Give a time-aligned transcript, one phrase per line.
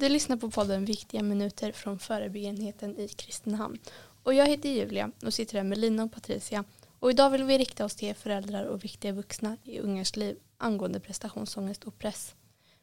[0.00, 3.78] Du lyssnar på podden Viktiga minuter från förebyggenheten i Kristinehamn.
[4.22, 6.64] Och jag heter Julia och sitter här med Lina och Patricia.
[6.98, 11.00] Och idag vill vi rikta oss till föräldrar och viktiga vuxna i ungas liv angående
[11.00, 12.34] prestationsångest och press.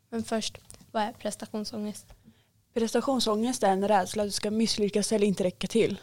[0.09, 0.57] Men först,
[0.91, 2.05] vad är prestationsångest?
[2.73, 5.99] Prestationsångest är en rädsla att du ska misslyckas eller inte räcka till.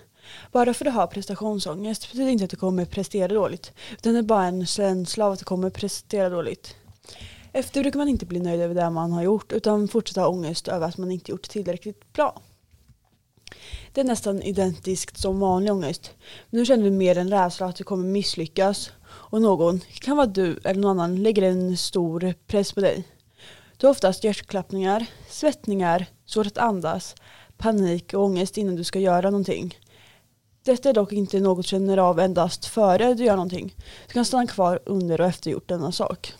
[0.53, 3.73] Bara för att du har prestationsångest betyder inte att du kommer prestera dåligt.
[3.93, 6.77] Utan det är bara en känsla av att du kommer prestera dåligt.
[7.53, 10.69] Efter brukar man inte bli nöjd över det man har gjort utan fortsätta ha ångest
[10.69, 12.43] över att man inte gjort tillräckligt bra.
[13.93, 16.11] Det är nästan identiskt som vanlig ångest.
[16.51, 20.27] Men nu känner du mer en rädsla att du kommer misslyckas och någon, kan vara
[20.27, 23.05] du eller någon annan, lägger en stor press på dig.
[23.77, 27.15] Du har oftast hjärtklappningar, svettningar, svårt att andas,
[27.57, 29.79] panik och ångest innan du ska göra någonting.
[30.65, 33.75] Detta är dock inte något du känner av endast före du gör någonting.
[34.07, 36.35] Du kan stanna kvar under och efter gjort denna sak.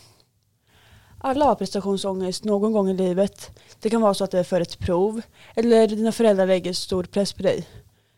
[1.25, 3.59] Alla har prestationsångest någon gång i livet.
[3.79, 5.21] Det kan vara så att det är för ett prov
[5.55, 7.67] eller dina föräldrar lägger stor press på dig.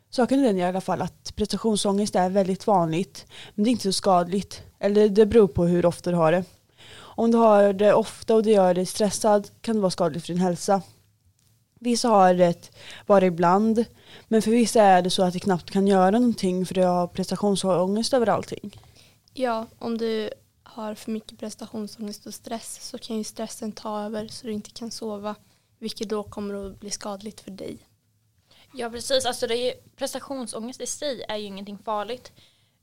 [0.09, 3.83] Saken är den i alla fall att prestationsångest är väldigt vanligt men det är inte
[3.83, 4.61] så skadligt.
[4.79, 6.43] Eller det beror på hur ofta du har det.
[6.97, 10.33] Om du har det ofta och det gör dig stressad kan det vara skadligt för
[10.33, 10.81] din hälsa.
[11.79, 12.71] Vissa har det
[13.05, 13.85] bara ibland
[14.27, 17.07] men för vissa är det så att de knappt kan göra någonting för de har
[17.07, 18.79] prestationsångest över allting.
[19.33, 20.29] Ja, om du
[20.75, 24.69] har för mycket prestationsångest och stress så kan ju stressen ta över så du inte
[24.69, 25.35] kan sova
[25.79, 27.77] vilket då kommer att bli skadligt för dig.
[28.73, 32.31] Ja precis, alltså det är ju, prestationsångest i sig är ju ingenting farligt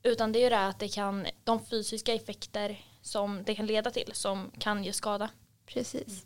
[0.03, 3.91] utan det är ju det att det kan, de fysiska effekter som det kan leda
[3.91, 5.29] till som kan ge skada.
[5.65, 6.25] Precis.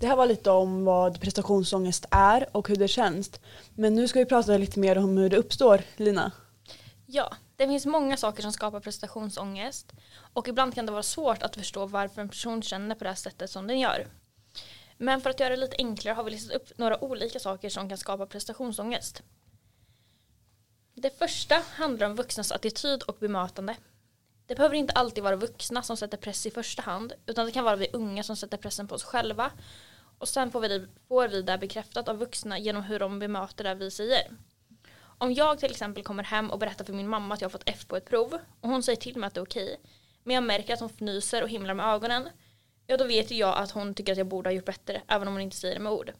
[0.00, 3.30] Det här var lite om vad prestationsångest är och hur det känns.
[3.74, 6.32] Men nu ska vi prata lite mer om hur det uppstår, Lina.
[7.06, 9.92] Ja, det finns många saker som skapar prestationsångest
[10.32, 13.16] och ibland kan det vara svårt att förstå varför en person känner på det här
[13.16, 14.06] sättet som den gör.
[14.96, 17.88] Men för att göra det lite enklare har vi listat upp några olika saker som
[17.88, 19.22] kan skapa prestationsångest.
[20.94, 23.76] Det första handlar om vuxnas attityd och bemötande.
[24.46, 27.64] Det behöver inte alltid vara vuxna som sätter press i första hand utan det kan
[27.64, 29.50] vara vi unga som sätter pressen på oss själva
[30.18, 33.74] och sen får vi, får vi det bekräftat av vuxna genom hur de bemöter det
[33.74, 34.30] vi säger.
[35.18, 37.62] Om jag till exempel kommer hem och berättar för min mamma att jag har fått
[37.66, 39.80] F på ett prov och hon säger till mig att det är okej
[40.22, 42.28] men jag märker att hon fnyser och himlar med ögonen
[42.86, 45.28] ja då vet ju jag att hon tycker att jag borde ha gjort bättre även
[45.28, 46.12] om hon inte säger det med ord.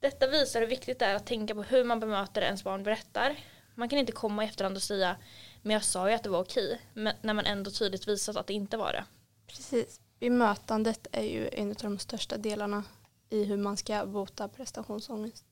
[0.00, 3.36] Detta visar hur viktigt det är att tänka på hur man bemöter ens barn berättar.
[3.74, 5.16] Man kan inte komma i efterhand och säga
[5.62, 8.46] men jag sa ju att det var okej men när man ändå tydligt visat att
[8.46, 9.04] det inte var det.
[9.46, 10.00] Precis.
[10.20, 12.84] Bemötandet är ju en av de största delarna
[13.30, 15.44] i hur man ska bota prestationsångest.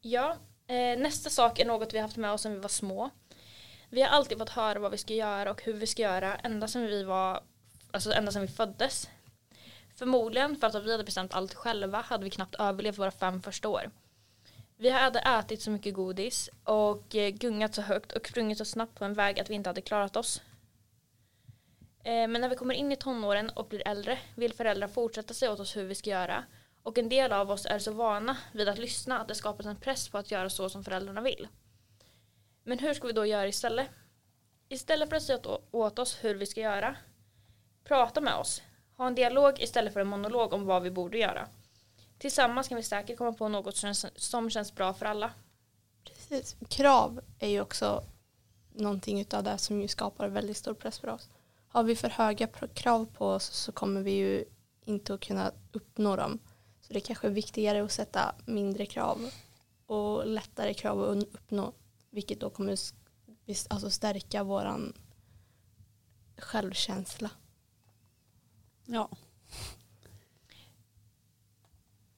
[0.00, 0.36] Ja,
[0.66, 3.10] eh, nästa sak är något vi haft med oss sedan vi var små.
[3.90, 6.68] Vi har alltid fått höra vad vi ska göra och hur vi ska göra ända
[6.68, 7.42] sedan vi var,
[7.90, 9.08] alltså ända sedan vi föddes.
[9.96, 13.68] Förmodligen för att vi hade bestämt allt själva hade vi knappt överlevt våra fem första
[13.68, 13.90] år.
[14.76, 18.98] Vi hade ätit så mycket godis och eh, gungat så högt och sprungit så snabbt
[18.98, 20.42] på en väg att vi inte hade klarat oss.
[22.04, 25.52] Eh, men när vi kommer in i tonåren och blir äldre vill föräldrar fortsätta säga
[25.52, 26.44] åt oss hur vi ska göra
[26.88, 29.76] och en del av oss är så vana vid att lyssna att det skapas en
[29.76, 31.48] press på att göra så som föräldrarna vill.
[32.62, 33.88] Men hur ska vi då göra istället?
[34.68, 35.40] Istället för att säga
[35.70, 36.96] åt oss hur vi ska göra,
[37.84, 38.62] prata med oss.
[38.96, 41.48] Ha en dialog istället för en monolog om vad vi borde göra.
[42.18, 45.30] Tillsammans kan vi säkert komma på något som känns, som känns bra för alla.
[46.04, 46.56] Precis.
[46.68, 48.04] Krav är ju också
[48.72, 51.28] någonting av det som ju skapar väldigt stor press för oss.
[51.68, 54.44] Har vi för höga krav på oss så kommer vi ju
[54.84, 56.38] inte att kunna uppnå dem.
[56.88, 59.30] Så det är kanske är viktigare att sätta mindre krav
[59.86, 61.72] och lättare krav att uppnå.
[62.10, 62.76] Vilket då kommer
[63.70, 64.92] alltså stärka våran
[66.36, 67.30] självkänsla.
[68.86, 69.10] Ja.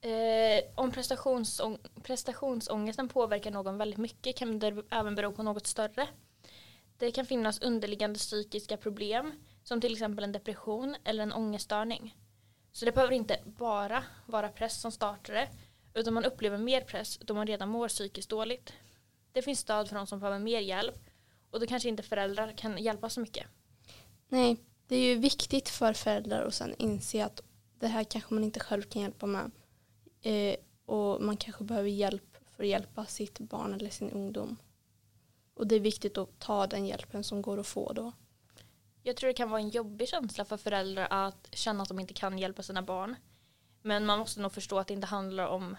[0.09, 6.07] Eh, om prestationsång prestationsångesten påverkar någon väldigt mycket kan det även bero på något större.
[6.97, 9.33] Det kan finnas underliggande psykiska problem
[9.63, 12.15] som till exempel en depression eller en ångeststörning.
[12.71, 15.49] Så det behöver inte bara vara press som startar det
[15.93, 18.73] utan man upplever mer press då man redan mår psykiskt dåligt.
[19.31, 21.09] Det finns stöd för de som behöver mer hjälp
[21.51, 23.47] och då kanske inte föräldrar kan hjälpa så mycket.
[24.27, 24.57] Nej,
[24.87, 27.41] det är ju viktigt för föräldrar att sen inse att
[27.79, 29.51] det här kanske man inte själv kan hjälpa med.
[30.21, 34.57] Eh, och man kanske behöver hjälp för att hjälpa sitt barn eller sin ungdom.
[35.53, 38.11] Och det är viktigt att ta den hjälpen som går att få då.
[39.03, 42.13] Jag tror det kan vara en jobbig känsla för föräldrar att känna att de inte
[42.13, 43.15] kan hjälpa sina barn.
[43.81, 45.77] Men man måste nog förstå att det inte handlar om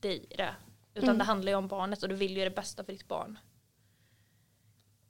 [0.00, 0.54] dig det.
[0.94, 1.18] Utan mm.
[1.18, 3.38] det handlar ju om barnet och du vill ju det bästa för ditt barn.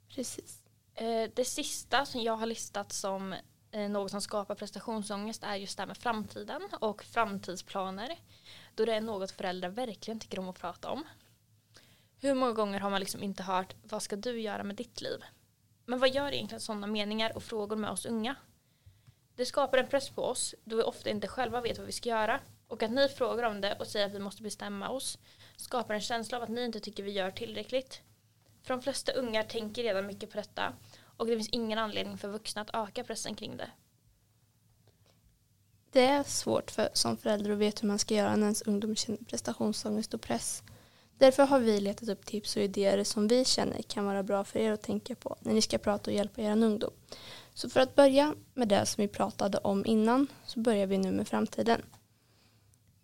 [0.09, 0.63] Precis.
[0.95, 3.35] Eh, det sista som jag har listat som
[3.71, 8.19] eh, något som skapar prestationsångest är just det här med framtiden och framtidsplaner.
[8.75, 11.03] Då det är något föräldrar verkligen tycker om att prata om.
[12.19, 15.23] Hur många gånger har man liksom inte hört vad ska du göra med ditt liv?
[15.89, 18.35] Men vad gör egentligen sådana meningar och frågor med oss unga?
[19.35, 22.09] Det skapar en press på oss då vi ofta inte själva vet vad vi ska
[22.09, 22.39] göra.
[22.67, 25.17] Och att ni frågar om det och säger att vi måste bestämma oss
[25.55, 28.01] skapar en känsla av att ni inte tycker vi gör tillräckligt.
[28.63, 30.73] För de flesta unga tänker redan mycket på detta
[31.17, 33.71] och det finns ingen anledning för vuxna att öka pressen kring det.
[35.91, 38.95] Det är svårt för, som förälder att veta hur man ska göra när ens ungdom
[38.95, 40.63] känner prestationsångest och press.
[41.17, 44.59] Därför har vi letat upp tips och idéer som vi känner kan vara bra för
[44.59, 46.91] er att tänka på när ni ska prata och hjälpa er ungdom.
[47.53, 51.11] Så för att börja med det som vi pratade om innan så börjar vi nu
[51.11, 51.81] med framtiden.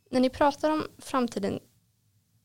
[0.10, 1.60] När ni pratar om framtiden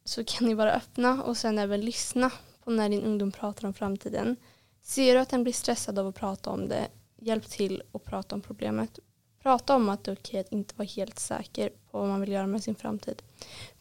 [0.04, 2.30] så kan ni vara öppna och sen även lyssna
[2.64, 4.36] på när din ungdom pratar om framtiden.
[4.82, 8.34] Ser du att den blir stressad av att prata om det, hjälp till att prata
[8.34, 8.98] om problemet.
[9.42, 12.32] Prata om att det är okej att inte vara helt säker på vad man vill
[12.32, 13.22] göra med sin framtid.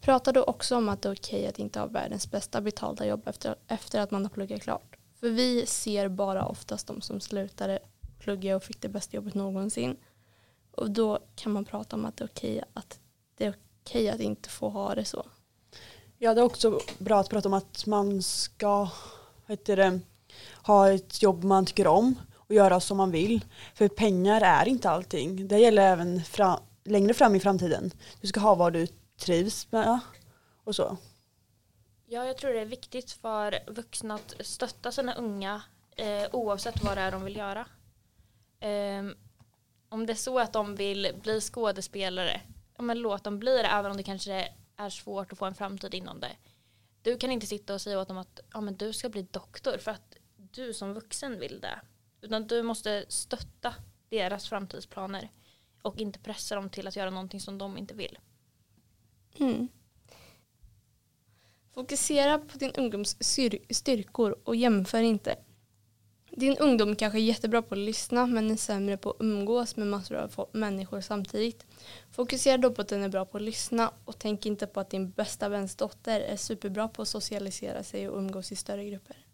[0.02, 3.28] Prata då också om att det är okej att inte ha världens bästa betalda jobb
[3.28, 4.96] efter, efter att man har pluggat klart.
[5.20, 7.80] För vi ser bara oftast de som slutade
[8.20, 9.98] plugga och fick det bästa jobbet någonsin.
[10.72, 13.00] Och då kan man prata om att det är okej att,
[13.38, 15.26] det är okej att inte få ha det så.
[16.18, 18.90] Ja, det är också bra att prata om att man ska
[19.48, 20.00] heter det,
[20.64, 22.16] ha ett jobb man tycker om
[22.48, 23.46] och göra som man vill.
[23.74, 25.48] För pengar är inte allting.
[25.48, 27.92] Det gäller även fra, längre fram i framtiden.
[28.22, 30.00] Du ska ha vad du trivs med
[30.64, 30.98] och så.
[32.06, 35.62] Ja, jag tror det är viktigt för vuxna att stötta sina unga
[35.98, 37.66] eh, oavsett vad det är de vill göra.
[38.60, 39.04] Eh,
[39.90, 42.42] om det är så att de vill bli skådespelare,
[42.78, 45.56] ja, men låt dem bli det även om det kanske är svårt att få en
[45.56, 46.32] framtid inom det.
[47.02, 49.78] Du kan inte sitta och säga åt dem att ja, men du ska bli doktor
[49.78, 51.80] för att du som vuxen vill det.
[52.28, 53.74] Utan du måste stötta
[54.10, 55.32] deras framtidsplaner
[55.82, 58.20] och inte pressa dem till att göra någonting som de inte vill.
[59.40, 59.68] Mm.
[61.74, 63.18] Fokusera på din ungdoms
[63.70, 65.36] styrkor och jämför inte.
[66.32, 69.88] Din ungdom kanske är jättebra på att lyssna men är sämre på att umgås med
[69.88, 71.66] massor av människor samtidigt.
[72.12, 74.90] Fokusera då på att den är bra på att lyssna och tänk inte på att
[74.90, 79.27] din bästa väns dotter är superbra på att socialisera sig och umgås i större grupper.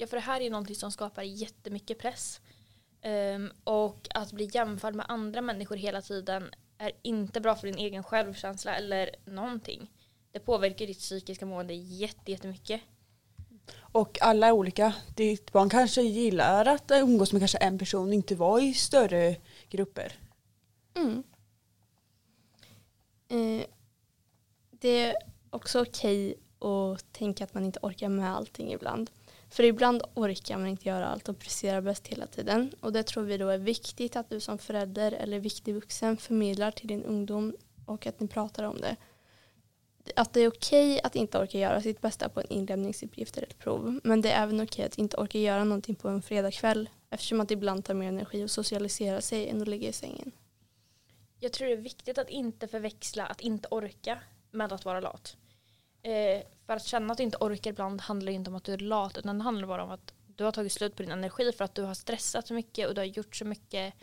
[0.00, 2.40] Ja, för det här är ju någonting som skapar jättemycket press.
[3.04, 7.78] Um, och att bli jämförd med andra människor hela tiden är inte bra för din
[7.78, 9.90] egen självkänsla eller någonting.
[10.32, 12.80] Det påverkar ditt psykiska mående jättemycket.
[13.78, 14.94] Och alla är olika.
[15.16, 19.36] Ditt barn kanske gillar att umgås med kanske en person, inte vara i större
[19.68, 20.12] grupper.
[20.94, 21.22] Mm.
[23.28, 23.66] Eh,
[24.70, 25.16] det är
[25.50, 29.10] också okej att tänka att man inte orkar med allting ibland.
[29.50, 32.72] För ibland orkar man inte göra allt och prestera bäst hela tiden.
[32.80, 36.70] Och det tror vi då är viktigt att du som förälder eller viktig vuxen förmedlar
[36.70, 37.56] till din ungdom
[37.86, 38.96] och att ni pratar om det.
[40.16, 43.58] Att det är okej att inte orka göra sitt bästa på en inlämningsuppgift eller ett
[43.58, 44.00] prov.
[44.04, 47.48] Men det är även okej att inte orka göra någonting på en fredagkväll eftersom att
[47.48, 50.32] det ibland tar mer energi att socialisera sig än att ligga i sängen.
[51.40, 54.18] Jag tror det är viktigt att inte förväxla att inte orka
[54.50, 55.36] med att vara lat.
[56.02, 58.78] Eh, för att känna att du inte orkar ibland handlar inte om att du är
[58.78, 61.64] lat utan det handlar bara om att du har tagit slut på din energi för
[61.64, 63.94] att du har stressat så mycket och du har gjort så mycket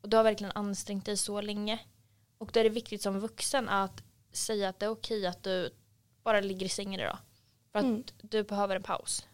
[0.00, 1.78] och du har verkligen ansträngt dig så länge.
[2.38, 5.70] Och då är det viktigt som vuxen att säga att det är okej att du
[6.22, 7.18] bara ligger i sängen idag.
[7.72, 8.04] För att mm.
[8.22, 9.26] du behöver en paus.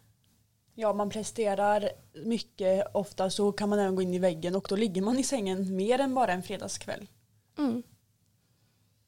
[0.75, 4.77] Ja, man presterar mycket ofta så kan man även gå in i väggen och då
[4.77, 7.07] ligger man i sängen mer än bara en fredagskväll.
[7.59, 7.83] Mm.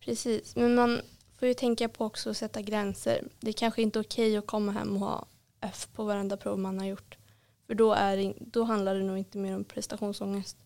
[0.00, 1.00] Precis, men man
[1.42, 3.28] får ju tänka på också att sätta gränser.
[3.40, 5.26] Det är kanske inte är okej att komma hem och ha
[5.61, 7.18] F på varenda prov man har gjort.
[7.66, 10.56] För då, är då handlar det nog inte mer om prestationsångest.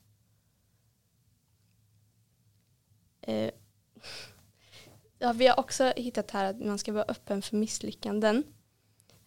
[3.21, 3.51] Eh.
[5.19, 8.45] Ja, vi har också hittat här att man ska vara öppen för misslyckanden.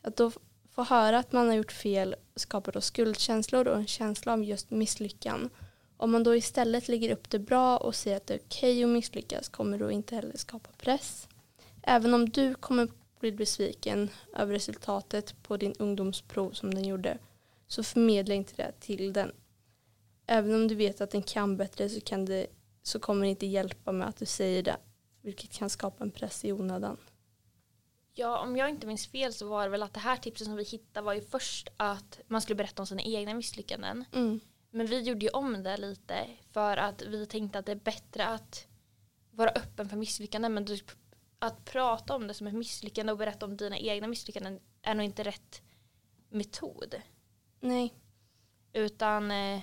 [0.01, 0.31] Att då
[0.71, 4.69] få höra att man har gjort fel skapar då skuldkänslor och en känsla av just
[4.69, 5.49] misslyckan.
[5.97, 8.83] Om man då istället lägger upp det bra och säger att det är okej okay
[8.83, 11.27] att misslyckas kommer då inte heller skapa press.
[11.89, 12.87] Även om du kommer
[13.19, 17.17] bli besviken över resultatet på din ungdomsprov som den gjorde
[17.67, 19.31] så förmedla inte det till den.
[20.25, 22.47] Även om du vet att den kan bättre så, kan det,
[22.83, 24.77] så kommer det inte hjälpa med att du säger det
[25.21, 26.97] vilket kan skapa en press i onödan.
[28.13, 30.55] Ja, om jag inte minns fel så var det väl att det här tipset som
[30.55, 34.05] vi hittade var ju först att man skulle berätta om sina egna misslyckanden.
[34.13, 34.39] Mm.
[34.71, 38.27] Men vi gjorde ju om det lite för att vi tänkte att det är bättre
[38.27, 38.67] att
[39.31, 40.65] vara öppen för misslyckanden men
[41.39, 45.05] att prata om det som ett misslyckande och berätta om dina egna misslyckanden är nog
[45.05, 45.61] inte rätt
[46.29, 46.95] metod.
[47.59, 47.93] Nej.
[48.73, 49.61] Utan eh,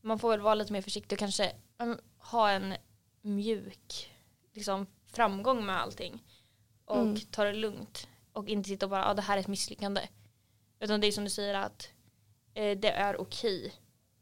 [0.00, 2.74] Man får väl vara lite mer försiktig och kanske um, ha en
[3.22, 4.14] mjuk
[4.52, 6.24] liksom, framgång med allting.
[6.84, 7.16] Och Mm.
[7.16, 8.08] ta det lugnt.
[8.32, 10.08] Och inte sitta och bara, ja ah, det här är ett misslyckande.
[10.80, 11.90] Utan det är som du säger att
[12.54, 13.72] eh, det är okej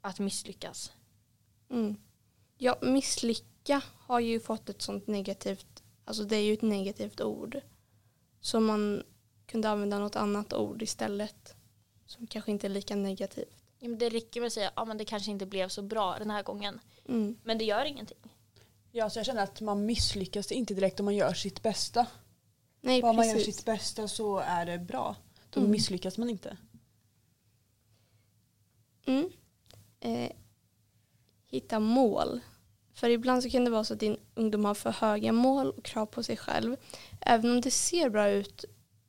[0.00, 0.92] att misslyckas.
[1.70, 1.96] Mm.
[2.58, 7.60] Ja, misslycka har ju fått ett sånt negativt, alltså det är ju ett negativt ord.
[8.40, 9.02] Så man
[9.46, 11.54] kunde använda något annat ord istället.
[12.06, 13.62] Som kanske inte är lika negativt.
[13.78, 15.82] Ja, men det räcker med att säga, ja ah, men det kanske inte blev så
[15.82, 16.80] bra den här gången.
[17.08, 17.36] Mm.
[17.44, 18.18] Men det gör ingenting.
[18.92, 22.06] Ja, så jag känner att man misslyckas inte direkt om man gör sitt bästa.
[22.80, 23.56] Nej, Bara man gör precis.
[23.56, 25.16] sitt bästa så är det bra.
[25.50, 25.72] Då Mm.
[25.72, 26.56] misslyckas man inte.
[29.06, 29.30] Mm.
[30.00, 30.30] Eh,
[31.46, 32.40] hitta mål.
[32.96, 35.84] För ibland så kan det vara så att din ungdom har för höga mål och
[35.84, 36.76] krav på sig själv.
[37.20, 38.64] Även om det ser bra ut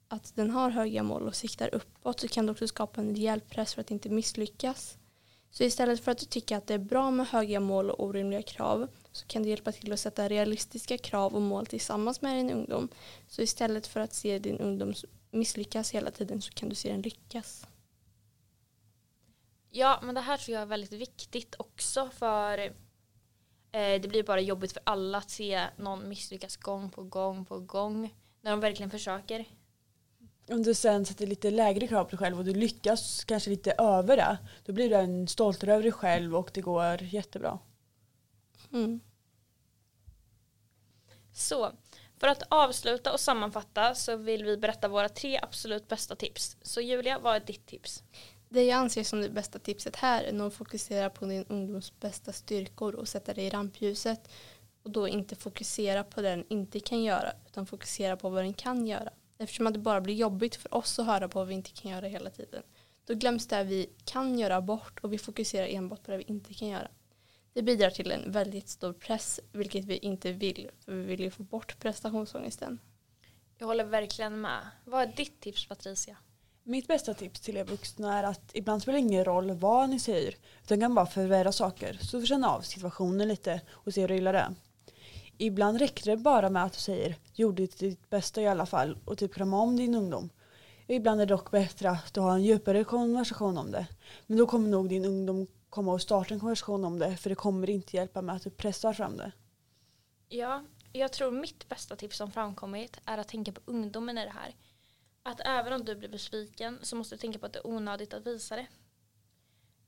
[0.07, 3.41] att den har höga mål och siktar uppåt så kan det också skapa en rejäl
[3.41, 4.97] press för att inte misslyckas.
[5.51, 8.41] Så istället för att du tycker att det är bra med höga mål och orimliga
[8.41, 12.51] krav så kan du hjälpa till att sätta realistiska krav och mål tillsammans med din
[12.51, 12.89] ungdom.
[13.27, 14.93] Så istället för att se din ungdom
[15.31, 17.67] misslyckas hela tiden så kan du se den lyckas.
[19.69, 22.73] Ja, men det här tror jag är väldigt viktigt också för
[23.71, 28.15] det blir bara jobbigt för alla att se någon misslyckas gång på gång på gång
[28.41, 29.45] när de verkligen försöker.
[30.49, 33.71] Om du sen sätter lite lägre krav på dig själv och du lyckas kanske lite
[33.71, 34.37] över det.
[34.65, 37.59] Då blir du en stoltare över dig själv och det går jättebra.
[38.73, 38.99] Mm.
[41.33, 41.71] Så,
[42.17, 46.57] för att avsluta och sammanfatta så vill vi berätta våra tre absolut bästa tips.
[46.61, 48.03] Så Julia, vad är ditt tips?
[48.49, 51.99] Det jag anser som det bästa tipset här är nog att fokusera på din ungdoms
[51.99, 54.29] bästa styrkor och sätta det i rampljuset.
[54.83, 58.53] Och då inte fokusera på det den inte kan göra utan fokusera på vad den
[58.53, 59.09] kan göra.
[59.37, 61.91] Eftersom att det bara blir jobbigt för oss att höra på vad vi inte kan
[61.91, 62.63] göra hela tiden.
[63.05, 66.53] Då glöms det vi kan göra bort och vi fokuserar enbart på det vi inte
[66.53, 66.87] kan göra.
[67.53, 71.31] Det bidrar till en väldigt stor press vilket vi inte vill för vi vill ju
[71.31, 72.79] få bort prestationsångesten.
[73.57, 74.59] Jag håller verkligen med.
[74.85, 76.17] Vad är ditt tips Patricia?
[76.69, 79.99] Mitt bästa tips till er vuxna är att ibland spelar det ingen roll vad ni
[79.99, 80.35] säger.
[80.63, 81.99] Utan kan bara förvärra saker.
[82.01, 84.55] Så känna av situationen lite och se hur illa det är.
[85.37, 89.17] Ibland räcker det bara med att du säger gjorde ditt bästa i alla fall och
[89.17, 90.29] typ krama om din ungdom.
[90.87, 93.87] Ibland är det dock bättre att du har en djupare konversation om det.
[94.25, 97.35] Men då kommer nog din ungdom komma och starta en konversation om det för det
[97.35, 99.31] kommer inte hjälpa med att du pressar fram det.
[100.29, 104.33] Ja, jag tror mitt bästa tips som framkommit är att tänka på ungdomen i det
[104.35, 104.55] här.
[105.27, 108.13] Att även om du blir besviken så måste du tänka på att det är onödigt
[108.13, 108.67] att visa det.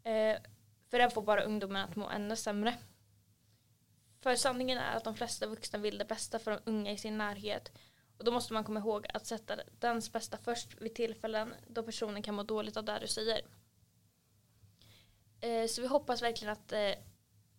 [0.09, 0.41] Eh,
[0.89, 2.77] för det får bara ungdomen att må ännu sämre.
[4.21, 7.17] För sanningen är att de flesta vuxna vill det bästa för de unga i sin
[7.17, 7.71] närhet.
[8.17, 12.23] Och då måste man komma ihåg att sätta dens bästa först vid tillfällen då personen
[12.23, 13.41] kan må dåligt av det du säger.
[15.41, 16.91] Eh, så vi hoppas verkligen att eh,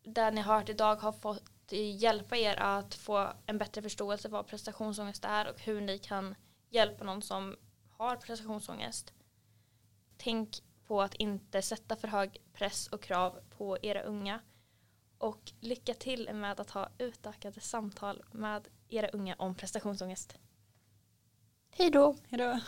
[0.03, 4.37] det ni har hört idag har fått hjälpa er att få en bättre förståelse för
[4.37, 6.35] vad prestationsångest är och hur ni kan
[6.71, 7.57] hjälpa någon som
[8.01, 9.13] har prestationsångest.
[10.17, 14.41] Tänk på att inte sätta för hög press och krav på era unga.
[15.19, 20.39] Och lycka till med att ha utökade samtal med era unga om prestationsångest.
[21.71, 22.17] Hej då!
[22.29, 22.61] Hejdå!